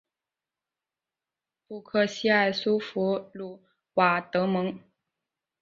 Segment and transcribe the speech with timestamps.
[1.67, 3.61] 布克西埃苏弗鲁
[3.93, 4.79] 瓦德蒙。